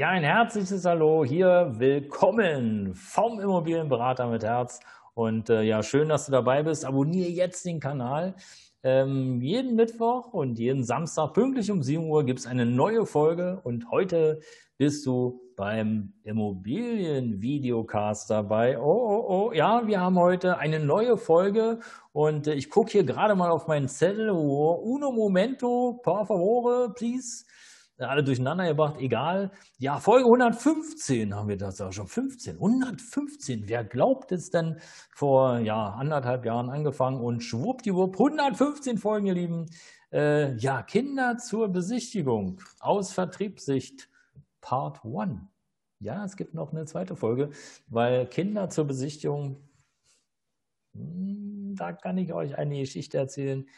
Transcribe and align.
Ja, 0.00 0.08
ein 0.08 0.24
herzliches 0.24 0.86
Hallo 0.86 1.26
hier. 1.26 1.74
Willkommen 1.76 2.94
vom 2.94 3.38
Immobilienberater 3.38 4.28
mit 4.28 4.42
Herz. 4.42 4.80
Und 5.12 5.50
äh, 5.50 5.60
ja, 5.60 5.82
schön, 5.82 6.08
dass 6.08 6.24
du 6.24 6.32
dabei 6.32 6.62
bist. 6.62 6.86
Abonniere 6.86 7.28
jetzt 7.28 7.66
den 7.66 7.80
Kanal. 7.80 8.34
Ähm, 8.82 9.42
jeden 9.42 9.76
Mittwoch 9.76 10.32
und 10.32 10.58
jeden 10.58 10.84
Samstag 10.84 11.34
pünktlich 11.34 11.70
um 11.70 11.82
7 11.82 12.08
Uhr 12.08 12.24
gibt 12.24 12.38
es 12.38 12.46
eine 12.46 12.64
neue 12.64 13.04
Folge. 13.04 13.60
Und 13.62 13.90
heute 13.90 14.40
bist 14.78 15.04
du 15.04 15.42
beim 15.54 16.14
Immobilien-Videocast 16.22 18.30
dabei. 18.30 18.80
Oh, 18.80 18.84
oh, 18.84 19.26
oh. 19.28 19.52
Ja, 19.52 19.86
wir 19.86 20.00
haben 20.00 20.18
heute 20.18 20.56
eine 20.56 20.80
neue 20.80 21.18
Folge. 21.18 21.80
Und 22.12 22.46
äh, 22.46 22.54
ich 22.54 22.70
gucke 22.70 22.92
hier 22.92 23.04
gerade 23.04 23.34
mal 23.34 23.50
auf 23.50 23.66
meinen 23.66 23.86
Zettel. 23.86 24.30
Uno 24.30 25.12
momento, 25.12 26.00
por 26.02 26.24
favore, 26.24 26.94
please 26.94 27.44
alle 28.00 28.24
durcheinander 28.24 28.66
gebracht, 28.66 28.96
egal. 28.98 29.50
Ja, 29.78 29.98
Folge 29.98 30.24
115 30.24 31.34
haben 31.34 31.48
wir 31.48 31.56
das 31.56 31.80
auch 31.80 31.92
schon. 31.92 32.06
15, 32.06 32.56
115. 32.56 33.68
Wer 33.68 33.84
glaubt 33.84 34.32
es 34.32 34.50
denn 34.50 34.80
vor 35.14 35.58
ja, 35.58 35.90
anderthalb 35.90 36.44
Jahren 36.44 36.70
angefangen 36.70 37.20
und 37.20 37.42
schwuppdiwupp, 37.42 38.14
115 38.14 38.98
Folgen, 38.98 39.26
ihr 39.26 39.34
Lieben. 39.34 39.66
Äh, 40.12 40.56
ja, 40.56 40.82
Kinder 40.82 41.36
zur 41.36 41.68
Besichtigung 41.68 42.60
aus 42.80 43.12
Vertriebssicht 43.12 44.08
Part 44.60 45.04
1. 45.04 45.40
Ja, 46.00 46.24
es 46.24 46.36
gibt 46.36 46.54
noch 46.54 46.72
eine 46.72 46.86
zweite 46.86 47.14
Folge, 47.14 47.50
weil 47.86 48.26
Kinder 48.26 48.70
zur 48.70 48.86
Besichtigung, 48.86 49.68
hm, 50.94 51.74
da 51.76 51.92
kann 51.92 52.18
ich 52.18 52.32
euch 52.32 52.56
eine 52.56 52.78
Geschichte 52.78 53.18
erzählen. 53.18 53.68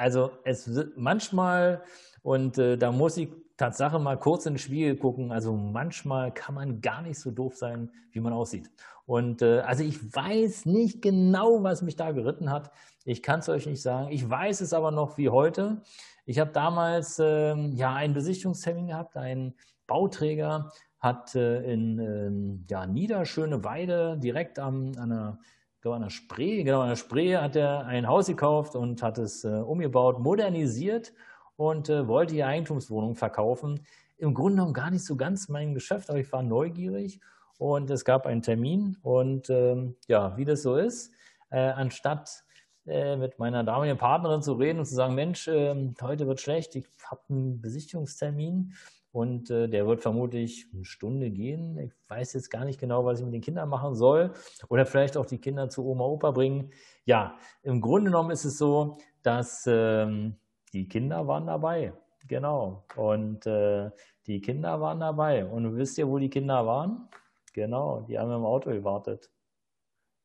Also 0.00 0.30
es 0.44 0.68
manchmal, 0.96 1.82
und 2.22 2.56
äh, 2.56 2.78
da 2.78 2.90
muss 2.90 3.18
ich 3.18 3.28
Tatsache 3.58 3.98
mal 3.98 4.18
kurz 4.18 4.46
in 4.46 4.54
den 4.54 4.58
Spiegel 4.58 4.96
gucken. 4.96 5.30
Also 5.30 5.52
manchmal 5.52 6.32
kann 6.32 6.54
man 6.54 6.80
gar 6.80 7.02
nicht 7.02 7.20
so 7.20 7.30
doof 7.30 7.54
sein, 7.56 7.90
wie 8.10 8.20
man 8.20 8.32
aussieht. 8.32 8.70
Und 9.04 9.42
äh, 9.42 9.60
also 9.60 9.84
ich 9.84 10.14
weiß 10.14 10.64
nicht 10.64 11.02
genau, 11.02 11.62
was 11.62 11.82
mich 11.82 11.96
da 11.96 12.12
geritten 12.12 12.50
hat. 12.50 12.70
Ich 13.04 13.22
kann 13.22 13.40
es 13.40 13.50
euch 13.50 13.66
nicht 13.66 13.82
sagen. 13.82 14.10
Ich 14.10 14.28
weiß 14.28 14.62
es 14.62 14.72
aber 14.72 14.90
noch 14.90 15.18
wie 15.18 15.28
heute. 15.28 15.82
Ich 16.24 16.38
habe 16.38 16.52
damals 16.52 17.18
äh, 17.18 17.54
ja 17.54 17.92
einen 17.92 18.14
Besichtigungstermin 18.14 18.86
gehabt. 18.86 19.18
Ein 19.18 19.52
Bauträger 19.86 20.72
hat 20.98 21.34
äh, 21.34 21.60
in 21.70 21.98
ähm, 21.98 22.64
ja, 22.70 22.86
Niederschöne 22.86 23.64
Weide 23.64 24.16
direkt 24.16 24.58
an 24.58 24.92
der 24.94 25.38
glaube 25.80 25.96
an 25.96 26.02
der 26.02 26.10
Spree, 26.10 26.62
genau 26.62 26.80
an 26.80 26.90
der 26.90 26.96
Spree 26.96 27.36
hat 27.36 27.56
er 27.56 27.86
ein 27.86 28.06
Haus 28.06 28.26
gekauft 28.26 28.74
und 28.74 29.02
hat 29.02 29.18
es 29.18 29.44
äh, 29.44 29.48
umgebaut, 29.48 30.18
modernisiert 30.18 31.12
und 31.56 31.88
äh, 31.88 32.06
wollte 32.06 32.34
die 32.34 32.44
Eigentumswohnung 32.44 33.14
verkaufen. 33.14 33.80
Im 34.18 34.34
Grunde 34.34 34.56
genommen 34.56 34.74
gar 34.74 34.90
nicht 34.90 35.04
so 35.04 35.16
ganz 35.16 35.48
mein 35.48 35.74
Geschäft, 35.74 36.10
aber 36.10 36.18
ich 36.18 36.30
war 36.32 36.42
neugierig 36.42 37.20
und 37.58 37.90
es 37.90 38.04
gab 38.04 38.26
einen 38.26 38.42
Termin. 38.42 38.98
Und 39.02 39.50
ähm, 39.50 39.96
ja, 40.08 40.36
wie 40.36 40.44
das 40.44 40.62
so 40.62 40.76
ist, 40.76 41.12
äh, 41.50 41.58
anstatt 41.58 42.44
äh, 42.86 43.16
mit 43.16 43.38
meiner 43.38 43.64
damaligen 43.64 43.98
Partnerin 43.98 44.42
zu 44.42 44.54
reden 44.54 44.78
und 44.78 44.86
zu 44.86 44.94
sagen, 44.94 45.14
Mensch, 45.14 45.48
ähm, 45.48 45.94
heute 46.00 46.26
wird 46.26 46.40
schlecht, 46.40 46.74
ich 46.76 46.86
habe 47.10 47.20
einen 47.28 47.60
Besichtigungstermin 47.60 48.74
und 49.12 49.50
äh, 49.50 49.68
der 49.68 49.86
wird 49.86 50.00
vermutlich 50.00 50.68
eine 50.72 50.84
Stunde 50.84 51.30
gehen. 51.30 51.78
Ich 51.78 51.92
weiß 52.08 52.32
jetzt 52.34 52.50
gar 52.50 52.64
nicht 52.64 52.78
genau, 52.78 53.04
was 53.04 53.18
ich 53.18 53.24
mit 53.24 53.34
den 53.34 53.40
Kindern 53.40 53.68
machen 53.68 53.94
soll. 53.94 54.32
Oder 54.68 54.86
vielleicht 54.86 55.16
auch 55.16 55.26
die 55.26 55.38
Kinder 55.38 55.68
zu 55.68 55.84
Oma, 55.84 56.04
Opa 56.04 56.30
bringen. 56.30 56.72
Ja, 57.04 57.36
im 57.62 57.80
Grunde 57.80 58.10
genommen 58.10 58.30
ist 58.30 58.44
es 58.44 58.58
so, 58.58 58.98
dass 59.22 59.64
ähm, 59.66 60.36
die 60.72 60.88
Kinder 60.88 61.26
waren 61.26 61.46
dabei, 61.46 61.92
genau. 62.28 62.84
Und 62.94 63.46
äh, 63.46 63.90
die 64.26 64.40
Kinder 64.40 64.80
waren 64.80 65.00
dabei. 65.00 65.44
Und 65.44 65.76
wisst 65.76 65.98
ihr, 65.98 66.08
wo 66.08 66.18
die 66.18 66.30
Kinder 66.30 66.66
waren? 66.66 67.08
Genau, 67.52 68.02
die 68.02 68.18
haben 68.18 68.30
im 68.30 68.44
Auto 68.44 68.70
gewartet. 68.70 69.28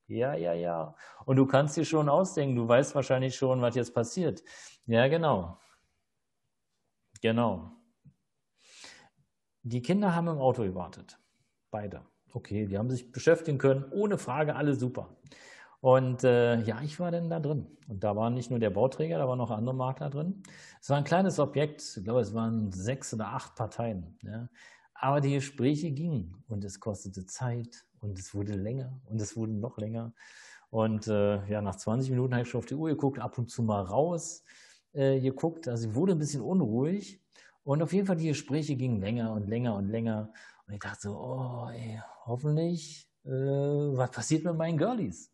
Ja, 0.08 0.36
ja, 0.36 0.54
ja. 0.54 0.96
Und 1.26 1.38
du 1.38 1.48
kannst 1.48 1.76
dir 1.76 1.86
schon 1.86 2.10
ausdenken, 2.10 2.56
du 2.56 2.68
weißt 2.68 2.94
wahrscheinlich 2.94 3.36
schon, 3.36 3.62
was 3.62 3.74
jetzt 3.76 3.96
passiert. 3.96 4.44
Ja, 4.86 5.08
genau. 5.08 5.58
Genau. 7.22 7.72
Die 9.68 9.82
Kinder 9.82 10.14
haben 10.14 10.28
im 10.28 10.38
Auto 10.38 10.62
gewartet. 10.62 11.18
Beide. 11.72 12.02
Okay, 12.32 12.68
die 12.68 12.78
haben 12.78 12.92
sich 12.92 13.12
beschäftigen 13.12 13.58
können, 13.58 13.86
ohne 13.92 14.20
Frage, 14.20 14.56
alle 14.56 14.76
super. 14.76 15.18
Und 15.82 16.24
äh, 16.24 16.62
ja, 16.62 16.84
ich 16.84 17.00
war 17.00 17.10
dann 17.10 17.32
da 17.32 17.40
drin. 17.40 17.66
Und 17.88 18.04
da 18.04 18.16
war 18.16 18.30
nicht 18.30 18.52
nur 18.52 18.60
der 18.60 18.70
Bauträger, 18.70 19.18
da 19.18 19.28
waren 19.28 19.40
noch 19.40 19.50
andere 19.50 19.74
Makler 19.74 20.12
drin. 20.12 20.44
Es 20.80 20.92
war 20.92 20.98
ein 20.98 21.04
kleines 21.04 21.40
Objekt, 21.40 21.82
ich 21.98 22.04
glaube, 22.04 22.20
es 22.20 22.36
waren 22.36 22.72
sechs 22.72 23.12
oder 23.12 23.30
acht 23.30 23.56
Parteien. 23.56 24.20
Ja. 24.22 24.50
Aber 24.94 25.20
die 25.20 25.34
Gespräche 25.34 25.90
gingen 25.90 26.44
und 26.48 26.64
es 26.64 26.80
kostete 26.80 27.26
Zeit 27.26 27.88
und 28.02 28.20
es 28.20 28.36
wurde 28.36 28.54
länger 28.54 29.02
und 29.06 29.20
es 29.20 29.36
wurde 29.36 29.54
noch 29.54 29.80
länger. 29.80 30.14
Und 30.70 31.08
äh, 31.08 31.44
ja, 31.48 31.64
nach 31.64 31.76
20 31.76 32.12
Minuten 32.12 32.34
habe 32.36 32.44
ich 32.44 32.50
schon 32.50 32.60
auf 32.60 32.68
die 32.68 32.76
Uhr 32.76 32.90
geguckt, 32.90 33.18
ab 33.18 33.40
und 33.40 33.50
zu 33.50 33.64
mal 33.64 33.82
raus 33.82 34.44
äh, 34.94 35.20
geguckt. 35.20 35.68
Also 35.68 35.90
ich 35.90 35.96
wurde 35.96 36.12
ein 36.12 36.20
bisschen 36.20 36.42
unruhig. 36.42 37.25
Und 37.66 37.82
auf 37.82 37.94
jeden 37.94 38.06
Fall, 38.06 38.16
die 38.16 38.28
Gespräche 38.28 38.76
gingen 38.76 39.02
länger 39.02 39.34
und 39.34 39.48
länger 39.48 39.76
und 39.76 39.90
länger. 39.90 40.32
Und 40.68 40.76
ich 40.76 40.80
dachte 40.80 41.02
so, 41.02 41.18
oh, 41.18 41.68
ey, 41.74 42.00
hoffentlich, 42.26 43.10
äh, 43.26 43.30
was 43.30 44.12
passiert 44.12 44.46
mit 44.46 44.56
meinen 44.56 44.78
Girlies? 44.78 45.32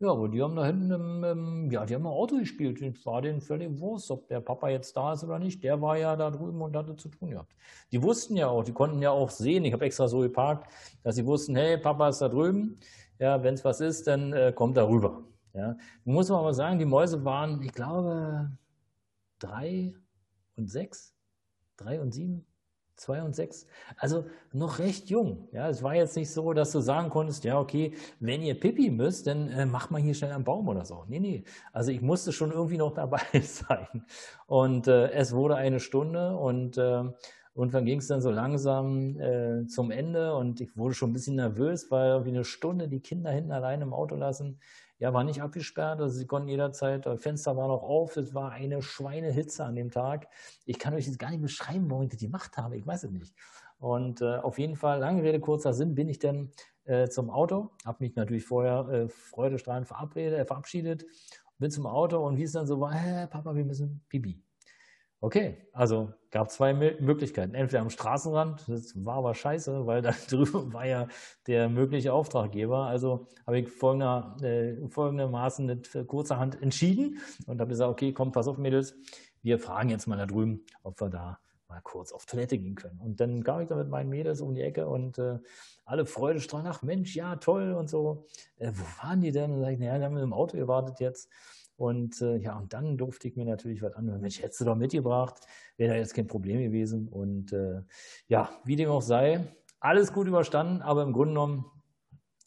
Ja, 0.00 0.12
aber 0.12 0.28
die 0.28 0.40
haben 0.42 0.56
da 0.56 0.64
hinten 0.64 0.92
im, 0.92 1.24
im, 1.24 1.70
ja, 1.70 1.84
die 1.84 1.94
haben 1.94 2.06
ein 2.06 2.12
Auto 2.12 2.38
gespielt. 2.38 2.80
Es 2.80 3.04
war 3.04 3.20
denen 3.20 3.42
völlig 3.42 3.78
wurscht, 3.80 4.10
ob 4.10 4.28
der 4.28 4.40
Papa 4.40 4.68
jetzt 4.70 4.96
da 4.96 5.12
ist 5.12 5.24
oder 5.24 5.38
nicht. 5.38 5.62
Der 5.62 5.82
war 5.82 5.98
ja 5.98 6.16
da 6.16 6.30
drüben 6.30 6.62
und 6.62 6.74
hatte 6.74 6.96
zu 6.96 7.08
tun 7.10 7.30
gehabt. 7.30 7.52
Die 7.92 8.02
wussten 8.02 8.36
ja 8.36 8.48
auch, 8.48 8.64
die 8.64 8.72
konnten 8.72 9.02
ja 9.02 9.10
auch 9.10 9.28
sehen. 9.28 9.64
Ich 9.64 9.72
habe 9.72 9.84
extra 9.84 10.08
so 10.08 10.20
geparkt, 10.20 10.72
dass 11.02 11.16
sie 11.16 11.26
wussten, 11.26 11.54
hey, 11.56 11.76
Papa 11.76 12.08
ist 12.08 12.20
da 12.20 12.28
drüben. 12.28 12.78
Ja, 13.18 13.42
wenn 13.42 13.54
es 13.54 13.64
was 13.64 13.80
ist, 13.80 14.06
dann 14.06 14.32
äh, 14.32 14.52
kommt 14.54 14.76
er 14.78 14.88
rüber. 14.88 15.24
Ja, 15.52 15.76
muss 16.04 16.28
man 16.30 16.38
aber 16.38 16.54
sagen, 16.54 16.78
die 16.78 16.84
Mäuse 16.84 17.24
waren, 17.24 17.60
ich 17.62 17.72
glaube, 17.72 18.52
drei 19.40 19.94
und 20.56 20.70
sechs, 20.70 21.17
drei 21.78 22.00
und 22.00 22.12
sieben, 22.12 22.44
Zwei 22.98 23.22
und 23.22 23.32
sechs. 23.32 23.64
Also 23.96 24.24
noch 24.52 24.80
recht 24.80 25.08
jung. 25.08 25.46
Ja, 25.52 25.68
es 25.68 25.84
war 25.84 25.94
jetzt 25.94 26.16
nicht 26.16 26.32
so, 26.32 26.52
dass 26.52 26.72
du 26.72 26.80
sagen 26.80 27.10
konntest, 27.10 27.44
ja, 27.44 27.56
okay, 27.56 27.92
wenn 28.18 28.42
ihr 28.42 28.58
Pipi 28.58 28.90
müsst, 28.90 29.28
dann 29.28 29.48
äh, 29.50 29.66
macht 29.66 29.92
mal 29.92 30.00
hier 30.00 30.14
schnell 30.14 30.32
einen 30.32 30.42
Baum 30.42 30.66
oder 30.66 30.84
so. 30.84 31.04
Nee, 31.06 31.20
nee. 31.20 31.44
Also 31.72 31.92
ich 31.92 32.00
musste 32.00 32.32
schon 32.32 32.50
irgendwie 32.50 32.76
noch 32.76 32.92
dabei 32.92 33.20
sein. 33.40 34.04
Und 34.48 34.88
äh, 34.88 35.12
es 35.12 35.32
wurde 35.32 35.54
eine 35.54 35.78
Stunde 35.78 36.36
und 36.36 36.76
äh, 36.76 37.04
irgendwann 37.58 37.84
ging 37.84 37.98
es 37.98 38.06
dann 38.06 38.20
so 38.20 38.30
langsam 38.30 39.18
äh, 39.20 39.66
zum 39.66 39.90
Ende 39.90 40.36
und 40.36 40.60
ich 40.60 40.76
wurde 40.76 40.94
schon 40.94 41.10
ein 41.10 41.12
bisschen 41.12 41.34
nervös, 41.34 41.90
weil 41.90 42.24
wie 42.24 42.28
eine 42.28 42.44
Stunde 42.44 42.86
die 42.86 43.00
Kinder 43.00 43.32
hinten 43.32 43.50
allein 43.50 43.82
im 43.82 43.92
Auto 43.92 44.14
lassen. 44.14 44.60
Ja, 45.00 45.12
war 45.12 45.24
nicht 45.24 45.42
abgesperrt, 45.42 46.00
also 46.00 46.16
sie 46.16 46.26
konnten 46.26 46.48
jederzeit, 46.48 47.04
das 47.04 47.20
Fenster 47.20 47.56
war 47.56 47.66
noch 47.66 47.82
auf, 47.82 48.16
es 48.16 48.32
war 48.32 48.52
eine 48.52 48.80
Schweinehitze 48.80 49.64
an 49.64 49.74
dem 49.74 49.90
Tag. 49.90 50.28
Ich 50.66 50.78
kann 50.78 50.94
euch 50.94 51.06
jetzt 51.06 51.18
gar 51.18 51.30
nicht 51.30 51.42
beschreiben, 51.42 51.90
warum 51.90 52.04
ich 52.04 52.10
das 52.10 52.20
gemacht 52.20 52.56
habe, 52.56 52.76
ich 52.76 52.86
weiß 52.86 53.04
es 53.04 53.10
nicht. 53.10 53.34
Und 53.80 54.22
äh, 54.22 54.36
auf 54.36 54.58
jeden 54.58 54.76
Fall, 54.76 55.00
lange 55.00 55.22
Rede, 55.24 55.40
kurzer 55.40 55.72
Sinn, 55.72 55.96
bin 55.96 56.08
ich 56.08 56.20
dann 56.20 56.50
äh, 56.84 57.08
zum 57.08 57.28
Auto, 57.28 57.70
habe 57.84 58.04
mich 58.04 58.14
natürlich 58.14 58.44
vorher 58.44 58.88
äh, 58.88 59.08
freudestrahlend 59.08 59.88
verabredet, 59.88 60.38
äh, 60.38 60.44
verabschiedet, 60.44 61.06
bin 61.58 61.72
zum 61.72 61.86
Auto 61.86 62.24
und 62.24 62.36
wie 62.36 62.44
es 62.44 62.52
dann 62.52 62.68
so 62.68 62.80
war, 62.80 62.92
hey, 62.92 63.26
Papa, 63.26 63.54
wir 63.56 63.64
müssen 63.64 64.04
Pipi. 64.08 64.40
Okay, 65.20 65.56
also 65.72 66.12
gab 66.30 66.48
zwei 66.50 66.72
Möglichkeiten. 66.72 67.54
Entweder 67.54 67.82
am 67.82 67.90
Straßenrand, 67.90 68.68
das 68.68 69.04
war 69.04 69.16
aber 69.16 69.34
scheiße, 69.34 69.84
weil 69.84 70.00
da 70.02 70.12
drüben 70.30 70.72
war 70.72 70.86
ja 70.86 71.08
der 71.48 71.68
mögliche 71.68 72.12
Auftraggeber. 72.12 72.86
Also 72.86 73.26
habe 73.44 73.58
ich 73.58 73.68
folgender, 73.68 74.36
äh, 74.42 74.76
folgendermaßen 74.88 75.66
mit 75.66 76.06
kurzer 76.06 76.38
Hand 76.38 76.62
entschieden 76.62 77.18
und 77.46 77.60
habe 77.60 77.70
gesagt, 77.70 77.90
okay, 77.90 78.12
komm, 78.12 78.30
pass 78.30 78.46
auf, 78.46 78.58
Mädels, 78.58 78.94
wir 79.42 79.58
fragen 79.58 79.88
jetzt 79.88 80.06
mal 80.06 80.16
da 80.16 80.26
drüben, 80.26 80.64
ob 80.84 81.00
wir 81.00 81.08
da 81.08 81.40
mal 81.68 81.80
kurz 81.82 82.12
auf 82.12 82.24
Toilette 82.24 82.56
gehen 82.56 82.76
können. 82.76 83.00
Und 83.00 83.20
dann 83.20 83.42
kam 83.42 83.60
ich 83.60 83.68
da 83.68 83.74
mit 83.74 83.88
meinen 83.88 84.08
Mädels 84.08 84.40
um 84.40 84.54
die 84.54 84.62
Ecke 84.62 84.88
und 84.88 85.18
äh, 85.18 85.38
alle 85.84 86.06
Freude 86.06 86.40
strahlen, 86.40 86.66
ach 86.66 86.82
Mensch, 86.82 87.16
ja, 87.16 87.36
toll 87.36 87.72
und 87.72 87.90
so. 87.90 88.26
Äh, 88.56 88.70
wo 88.72 88.84
waren 89.02 89.20
die 89.20 89.32
denn? 89.32 89.50
Und 89.50 89.60
sag 89.60 89.72
ich, 89.72 89.78
naja, 89.80 89.98
die 89.98 90.04
haben 90.04 90.16
im 90.16 90.32
Auto 90.32 90.56
gewartet 90.56 91.00
jetzt. 91.00 91.28
Und 91.78 92.20
äh, 92.22 92.36
ja, 92.38 92.58
und 92.58 92.74
dann 92.74 92.98
durfte 92.98 93.28
ich 93.28 93.36
mir 93.36 93.46
natürlich 93.46 93.82
was 93.82 93.94
anhören. 93.94 94.20
Mensch, 94.20 94.42
hättest 94.42 94.60
du 94.60 94.66
doch 94.66 94.76
mitgebracht, 94.76 95.36
wäre 95.78 95.94
da 95.94 95.98
jetzt 95.98 96.14
kein 96.14 96.26
Problem 96.28 96.60
gewesen. 96.60 97.08
Und 97.08 97.52
äh, 97.54 97.82
ja, 98.28 98.50
wie 98.64 98.76
dem 98.76 98.90
auch 98.90 99.02
sei, 99.02 99.46
alles 99.80 100.12
gut 100.12 100.26
überstanden, 100.28 100.82
aber 100.82 101.04
im 101.04 101.12
Grunde 101.14 101.34
genommen 101.34 101.66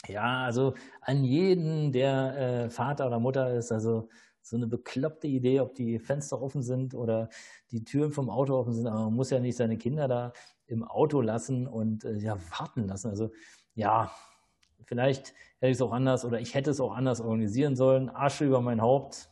Ja, 0.08 0.46
also 0.46 0.74
an 1.02 1.24
jeden, 1.24 1.92
der 1.92 2.66
äh, 2.66 2.70
Vater 2.70 3.08
oder 3.08 3.20
Mutter 3.20 3.54
ist, 3.54 3.72
also 3.72 4.10
so 4.42 4.56
eine 4.58 4.68
bekloppte 4.68 5.28
Idee, 5.28 5.60
ob 5.62 5.76
die 5.76 6.00
Fenster 6.00 6.42
offen 6.42 6.64
sind 6.64 6.96
oder 6.96 7.30
die 7.70 7.84
Türen 7.84 8.12
vom 8.12 8.30
Auto 8.30 8.56
offen 8.58 8.74
sind, 8.74 8.88
aber 8.88 9.02
man 9.06 9.14
muss 9.14 9.30
ja 9.30 9.40
nicht 9.40 9.58
seine 9.58 9.78
Kinder 9.78 10.08
da 10.08 10.34
im 10.66 10.84
Auto 10.84 11.22
lassen 11.22 11.68
und 11.68 12.04
äh, 12.06 12.18
ja, 12.18 12.38
warten 12.58 12.88
lassen. 12.88 13.10
Also 13.10 13.32
ja, 13.76 14.12
vielleicht 14.86 15.34
hätte 15.60 15.72
ich 15.72 15.78
es 15.78 15.82
auch 15.82 15.92
anders 15.92 16.26
oder 16.26 16.40
ich 16.40 16.56
hätte 16.56 16.72
es 16.72 16.80
auch 16.80 16.96
anders 16.96 17.22
organisieren 17.22 17.76
sollen. 17.76 18.10
Asche 18.10 18.46
über 18.46 18.62
mein 18.62 18.82
Haupt. 18.82 19.30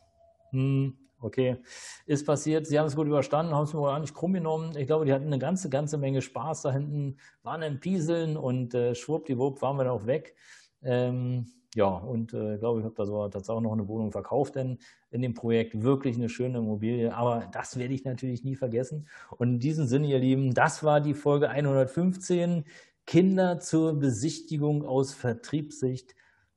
Hm, 0.50 0.96
okay, 1.20 1.58
ist 2.06 2.26
passiert. 2.26 2.66
Sie 2.66 2.78
haben 2.78 2.86
es 2.86 2.96
gut 2.96 3.06
überstanden, 3.06 3.54
haben 3.54 3.64
es 3.64 3.74
mir 3.74 3.80
wohl 3.80 3.90
auch 3.90 3.98
nicht 3.98 4.14
krumm 4.14 4.32
genommen. 4.32 4.76
Ich 4.76 4.86
glaube, 4.86 5.04
die 5.04 5.12
hatten 5.12 5.26
eine 5.26 5.38
ganze, 5.38 5.70
ganze 5.70 5.98
Menge 5.98 6.22
Spaß 6.22 6.62
da 6.62 6.72
hinten, 6.72 7.16
waren 7.42 7.62
im 7.62 7.80
Pieseln 7.80 8.36
und 8.36 8.74
äh, 8.74 8.94
schwuppdiwupp 8.94 9.62
waren 9.62 9.76
wir 9.76 9.84
dann 9.84 9.92
auch 9.92 10.06
weg. 10.06 10.34
Ähm, 10.82 11.46
ja, 11.76 11.86
und 11.86 12.34
äh, 12.34 12.58
glaube 12.58 12.80
ich, 12.80 12.84
habe 12.84 12.96
da 12.96 13.06
so 13.06 13.28
tatsächlich 13.28 13.56
auch 13.56 13.60
noch 13.60 13.72
eine 13.72 13.86
Wohnung 13.86 14.10
verkauft, 14.10 14.56
denn 14.56 14.78
in 15.12 15.22
dem 15.22 15.34
Projekt 15.34 15.82
wirklich 15.82 16.16
eine 16.16 16.28
schöne 16.28 16.58
Immobilie. 16.58 17.14
Aber 17.14 17.48
das 17.52 17.78
werde 17.78 17.94
ich 17.94 18.04
natürlich 18.04 18.42
nie 18.42 18.56
vergessen. 18.56 19.06
Und 19.36 19.50
in 19.50 19.58
diesem 19.60 19.86
Sinne, 19.86 20.08
ihr 20.08 20.18
Lieben, 20.18 20.52
das 20.52 20.82
war 20.82 21.00
die 21.00 21.14
Folge 21.14 21.48
115. 21.48 22.64
Kinder 23.10 23.58
zur 23.58 23.94
Besichtigung 23.94 24.84
aus 24.84 25.14
Vertriebssicht 25.14 26.14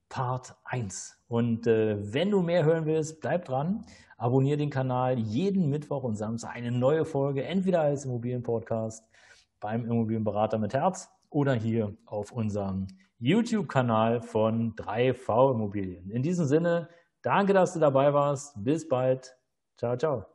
Part 0.07 0.55
1. 0.65 1.17
Und 1.27 1.65
äh, 1.65 2.13
wenn 2.13 2.29
du 2.29 2.43
mehr 2.43 2.63
hören 2.63 2.85
willst, 2.85 3.21
bleib 3.21 3.45
dran. 3.45 3.83
Abonniere 4.19 4.57
den 4.57 4.69
Kanal 4.69 5.17
jeden 5.17 5.71
Mittwoch 5.71 6.03
und 6.03 6.15
Samstag 6.15 6.51
eine 6.53 6.71
neue 6.71 7.05
Folge, 7.05 7.43
entweder 7.43 7.81
als 7.81 8.05
Immobilienpodcast 8.05 9.03
beim 9.59 9.83
Immobilienberater 9.83 10.59
mit 10.59 10.75
Herz 10.75 11.09
oder 11.31 11.55
hier 11.55 11.97
auf 12.05 12.31
unserem 12.31 12.85
YouTube-Kanal 13.17 14.21
von 14.21 14.75
3V 14.75 15.55
Immobilien. 15.55 16.11
In 16.11 16.21
diesem 16.21 16.45
Sinne, 16.45 16.87
danke, 17.23 17.53
dass 17.53 17.73
du 17.73 17.79
dabei 17.79 18.13
warst. 18.13 18.63
Bis 18.63 18.87
bald. 18.87 19.35
Ciao, 19.75 19.97
ciao. 19.97 20.32